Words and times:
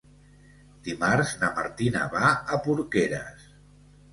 Dimarts 0.87 1.33
na 1.43 1.49
Martina 1.59 2.07
va 2.15 2.33
a 2.33 2.59
Porqueres. 2.69 3.45